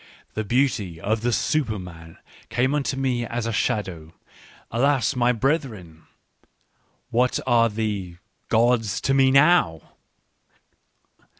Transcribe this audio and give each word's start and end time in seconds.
The 0.33 0.43
beauty 0.43 0.99
of 0.99 1.21
the 1.21 1.31
Superman 1.31 2.17
came 2.49 2.73
unto 2.73 2.97
me 2.97 3.23
as 3.23 3.45
a 3.45 3.51
shadow. 3.53 4.13
Alas, 4.71 5.15
my 5.15 5.31
brethren! 5.31 6.07
What 7.11 7.39
are 7.45 7.69
the— 7.69 8.17
gods 8.49 8.99
to 9.01 9.13
me 9.13 9.29
now 9.29 9.91